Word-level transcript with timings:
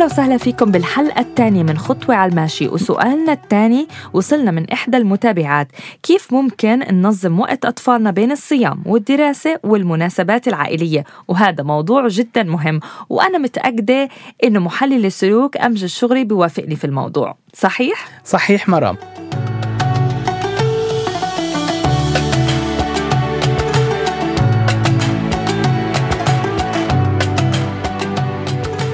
أهلا 0.00 0.12
وسهلا 0.12 0.36
فيكم 0.38 0.70
بالحلقة 0.70 1.20
الثانية 1.20 1.62
من 1.62 1.78
خطوة 1.78 2.14
على 2.14 2.30
الماشي. 2.30 2.68
وسؤالنا 2.68 3.32
الثاني 3.32 3.88
وصلنا 4.12 4.50
من 4.50 4.70
إحدى 4.70 4.96
المتابعات. 4.96 5.68
كيف 6.02 6.32
ممكن 6.32 6.78
ننظم 6.78 7.40
وقت 7.40 7.64
أطفالنا 7.64 8.10
بين 8.10 8.32
الصيام 8.32 8.82
والدراسة 8.86 9.60
والمناسبات 9.64 10.48
العائلية؟ 10.48 11.04
وهذا 11.28 11.64
موضوع 11.64 12.08
جدا 12.08 12.42
مهم. 12.42 12.80
وأنا 13.08 13.38
متأكدة 13.38 14.08
إنه 14.44 14.60
محلل 14.60 15.06
السلوك 15.06 15.56
أمجد 15.56 15.82
الشغري 15.82 16.24
بيوافقني 16.24 16.76
في 16.76 16.84
الموضوع. 16.84 17.36
صحيح؟ 17.54 18.08
صحيح 18.24 18.68
مرام. 18.68 18.96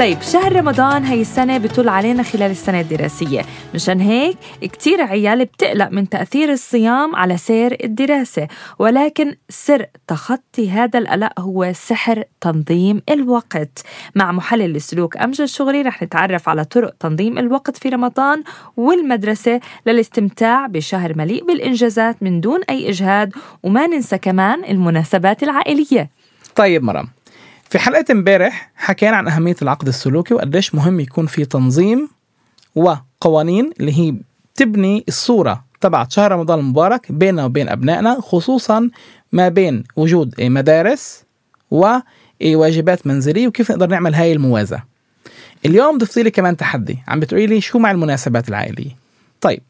طيب 0.00 0.20
شهر 0.22 0.56
رمضان 0.56 1.04
هي 1.04 1.20
السنة 1.20 1.58
بتطل 1.58 1.88
علينا 1.88 2.22
خلال 2.22 2.50
السنة 2.50 2.80
الدراسية. 2.80 3.42
مشان 3.74 4.00
هيك 4.00 4.36
كتير 4.62 5.02
عيال 5.02 5.44
بتقلق 5.44 5.88
من 5.88 6.08
تأثير 6.08 6.52
الصيام 6.52 7.16
على 7.16 7.36
سير 7.36 7.76
الدراسة. 7.84 8.48
ولكن 8.78 9.34
سر 9.48 9.86
تخطي 10.06 10.70
هذا 10.70 10.98
القلق 10.98 11.40
هو 11.40 11.72
سحر 11.72 12.24
تنظيم 12.40 13.02
الوقت. 13.10 13.82
مع 14.14 14.32
محلل 14.32 14.76
السلوك 14.76 15.16
أمجد 15.16 15.40
الشغري 15.40 15.82
رح 15.82 16.02
نتعرف 16.02 16.48
على 16.48 16.64
طرق 16.64 16.94
تنظيم 17.00 17.38
الوقت 17.38 17.76
في 17.76 17.88
رمضان 17.88 18.42
والمدرسة 18.76 19.60
للاستمتاع 19.86 20.66
بشهر 20.66 21.18
مليء 21.18 21.44
بالإنجازات 21.44 22.22
من 22.22 22.40
دون 22.40 22.60
أي 22.70 22.88
إجهاد. 22.88 23.32
وما 23.62 23.86
ننسى 23.86 24.18
كمان 24.18 24.64
المناسبات 24.64 25.42
العائلية. 25.42 26.10
طيب 26.56 26.82
مرام. 26.82 27.08
في 27.70 27.78
حلقة 27.78 28.04
امبارح 28.10 28.70
حكينا 28.76 29.16
عن 29.16 29.28
أهمية 29.28 29.56
العقد 29.62 29.88
السلوكي 29.88 30.34
وقديش 30.34 30.74
مهم 30.74 31.00
يكون 31.00 31.26
في 31.26 31.44
تنظيم 31.44 32.08
وقوانين 32.74 33.70
اللي 33.80 33.98
هي 33.98 34.14
تبني 34.54 35.04
الصورة 35.08 35.64
تبعت 35.80 36.12
شهر 36.12 36.32
رمضان 36.32 36.58
المبارك 36.58 37.12
بيننا 37.12 37.44
وبين 37.44 37.68
أبنائنا 37.68 38.20
خصوصا 38.20 38.90
ما 39.32 39.48
بين 39.48 39.84
وجود 39.96 40.34
مدارس 40.40 41.24
وواجبات 41.70 43.06
منزلية 43.06 43.48
وكيف 43.48 43.70
نقدر 43.70 43.86
نعمل 43.86 44.14
هاي 44.14 44.32
الموازاة. 44.32 44.82
اليوم 45.66 45.98
ضفتي 45.98 46.22
لي 46.22 46.30
كمان 46.30 46.56
تحدي 46.56 46.98
عم 47.08 47.20
بتقولي 47.20 47.46
لي 47.46 47.60
شو 47.60 47.78
مع 47.78 47.90
المناسبات 47.90 48.48
العائلية؟ 48.48 48.96
طيب 49.40 49.62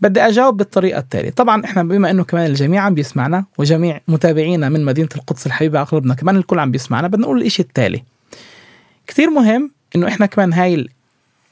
بدي 0.00 0.20
أجاوب 0.20 0.56
بالطريقة 0.56 0.98
التالية. 0.98 1.30
طبعا 1.30 1.64
إحنا 1.64 1.82
بما 1.82 2.10
إنه 2.10 2.24
كمان 2.24 2.46
الجميع 2.46 2.82
عم 2.82 2.94
بيسمعنا 2.94 3.44
وجميع 3.58 4.00
متابعينا 4.08 4.68
من 4.68 4.84
مدينة 4.84 5.08
القدس 5.16 5.46
الحبيبة 5.46 5.80
أغلبنا 5.80 6.14
كمان 6.14 6.36
الكل 6.36 6.58
عم 6.58 6.70
بيسمعنا 6.70 7.08
بدنا 7.08 7.22
نقول 7.22 7.42
الشيء 7.42 7.66
التالي. 7.66 8.02
كثير 9.06 9.30
مهم 9.30 9.70
إنه 9.96 10.08
إحنا 10.08 10.26
كمان 10.26 10.52
هاي 10.52 10.88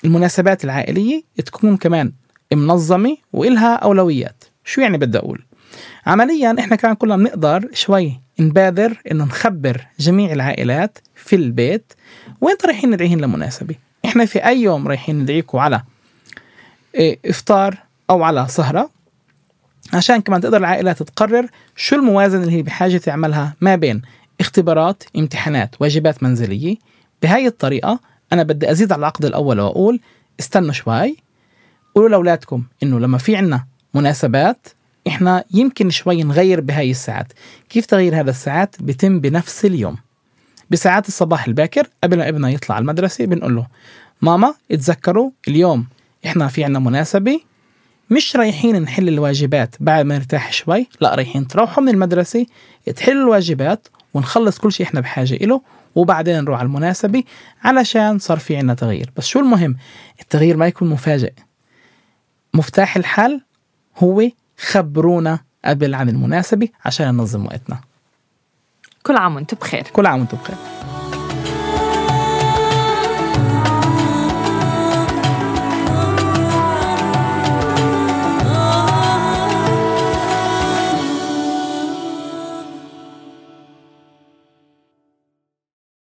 المناسبات 0.04 0.64
العائلية 0.64 1.22
تكون 1.44 1.76
كمان 1.76 2.12
منظمة 2.52 3.16
وإلها 3.32 3.74
أولويات. 3.74 4.44
شو 4.64 4.80
يعني 4.80 4.98
بدي 4.98 5.18
أقول؟ 5.18 5.44
عمليا 6.06 6.56
إحنا 6.58 6.76
كمان 6.76 6.94
كلنا 6.94 7.16
بنقدر 7.16 7.68
شوي 7.72 8.20
نبادر 8.40 9.02
إنه 9.10 9.24
نخبر 9.24 9.86
جميع 9.98 10.32
العائلات 10.32 10.98
في 11.14 11.36
البيت 11.36 11.92
وين 12.40 12.56
رايحين 12.64 12.90
ندعيهم 12.90 13.20
لمناسبة. 13.20 13.74
إحنا 14.04 14.24
في 14.24 14.38
أي 14.38 14.62
يوم 14.62 14.88
رايحين 14.88 15.18
ندعيكم 15.18 15.58
على 15.58 15.82
إيه، 16.94 17.18
إفطار 17.26 17.78
أو 18.10 18.22
على 18.22 18.46
سهره 18.48 18.90
عشان 19.92 20.20
كمان 20.20 20.40
تقدر 20.40 20.56
العائلات 20.56 21.02
تقرر 21.02 21.46
شو 21.76 21.96
الموازنه 21.96 22.42
اللي 22.42 22.52
هي 22.52 22.62
بحاجة 22.62 22.96
تعملها 22.96 23.54
ما 23.60 23.76
بين 23.76 24.02
اختبارات 24.40 25.04
امتحانات 25.16 25.74
واجبات 25.80 26.22
منزلية. 26.22 26.76
بهاي 27.22 27.46
الطريقة 27.46 28.00
أنا 28.32 28.42
بدي 28.42 28.70
أزيد 28.70 28.92
على 28.92 28.98
العقد 29.00 29.24
الأول 29.24 29.60
وأقول 29.60 30.00
استنوا 30.40 30.72
شوي. 30.72 31.16
قولوا 31.94 32.08
لأولادكم 32.08 32.62
إنه 32.82 33.00
لما 33.00 33.18
في 33.18 33.36
عنا 33.36 33.66
مناسبات 33.94 34.68
إحنا 35.06 35.44
يمكن 35.54 35.90
شوي 35.90 36.22
نغير 36.22 36.60
بهاي 36.60 36.90
الساعات. 36.90 37.32
كيف 37.68 37.86
تغيير 37.86 38.20
هذا 38.20 38.30
الساعات؟ 38.30 38.76
بيتم 38.82 39.20
بنفس 39.20 39.64
اليوم. 39.64 39.96
بساعات 40.70 41.08
الصباح 41.08 41.46
الباكر 41.46 41.86
قبل 42.04 42.18
ما 42.18 42.28
ابننا 42.28 42.50
يطلع 42.50 42.78
المدرسة 42.78 43.26
بنقول 43.26 43.56
له 43.56 43.66
ماما 44.22 44.54
اتذكروا 44.70 45.30
اليوم 45.48 45.86
إحنا 46.26 46.48
في 46.48 46.64
عنا 46.64 46.78
مناسبة 46.78 47.40
مش 48.10 48.36
رايحين 48.36 48.82
نحل 48.82 49.08
الواجبات 49.08 49.74
بعد 49.80 50.04
ما 50.04 50.18
نرتاح 50.18 50.52
شوي 50.52 50.86
لا 51.00 51.14
رايحين 51.14 51.48
تروحوا 51.48 51.82
من 51.82 51.88
المدرسة 51.88 52.46
تحلوا 52.96 53.22
الواجبات 53.22 53.88
ونخلص 54.14 54.58
كل 54.58 54.72
شيء 54.72 54.86
إحنا 54.86 55.00
بحاجة 55.00 55.34
إله 55.34 55.60
وبعدين 55.94 56.44
نروح 56.44 56.58
على 56.58 56.66
المناسبة 56.66 57.24
علشان 57.62 58.18
صار 58.18 58.38
في 58.38 58.56
عنا 58.56 58.74
تغيير. 58.74 59.12
بس 59.16 59.26
شو 59.26 59.40
المهم؟ 59.40 59.76
التغيير 60.20 60.56
ما 60.56 60.66
يكون 60.66 60.88
مفاجئ. 60.88 61.32
مفتاح 62.54 62.96
الحل 62.96 63.40
هو 63.98 64.22
خبرونا 64.58 65.38
قبل 65.64 65.94
عن 65.94 66.08
المناسبة 66.08 66.68
عشان 66.84 67.14
ننظم 67.14 67.46
وقتنا. 67.46 67.80
كل 69.02 69.16
عام 69.16 69.34
وأنتم 69.34 69.56
بخير. 69.56 69.82
كل 69.82 70.06
عام 70.06 70.18
وأنتم 70.18 70.36
بخير. 70.36 70.93